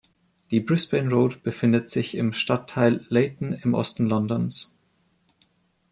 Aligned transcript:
Die 0.49 0.61
Brisbane 0.61 1.11
Road 1.11 1.43
befindet 1.43 1.91
sich 1.91 2.15
im 2.15 2.33
Stadtteil 2.33 3.05
Leyton 3.09 3.53
im 3.53 3.75
Osten 3.75 4.07
Londons. 4.07 4.73